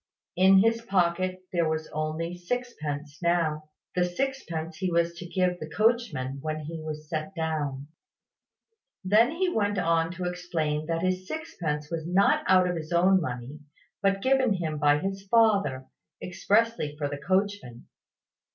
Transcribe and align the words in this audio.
In 0.35 0.63
his 0.63 0.81
pocket 0.81 1.43
there 1.53 1.69
was 1.69 1.87
only 1.89 2.35
sixpence 2.35 3.19
now, 3.21 3.69
the 3.93 4.03
sixpence 4.03 4.77
he 4.77 4.91
was 4.91 5.13
to 5.19 5.27
give 5.27 5.59
the 5.59 5.69
coachman 5.69 6.39
when 6.41 6.61
he 6.61 6.79
was 6.81 7.07
set 7.07 7.35
down. 7.35 7.87
Then 9.03 9.29
he 9.29 9.47
went 9.47 9.77
on 9.77 10.09
to 10.13 10.23
explain 10.23 10.87
that 10.87 11.01
this 11.01 11.27
sixpence 11.27 11.91
was 11.91 12.07
not 12.07 12.43
out 12.47 12.67
of 12.67 12.75
his 12.77 12.91
own 12.91 13.21
money, 13.21 13.59
but 14.01 14.23
given 14.23 14.53
him 14.53 14.79
by 14.79 14.97
his 14.97 15.21
father, 15.27 15.85
expressly 16.19 16.95
for 16.97 17.07
the 17.07 17.19
coachman. 17.19 17.85